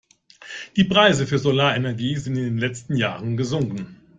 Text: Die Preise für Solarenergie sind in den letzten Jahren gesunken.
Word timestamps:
Die 0.77 0.83
Preise 0.83 1.27
für 1.27 1.37
Solarenergie 1.37 2.15
sind 2.17 2.35
in 2.35 2.43
den 2.45 2.57
letzten 2.57 2.95
Jahren 2.95 3.37
gesunken. 3.37 3.97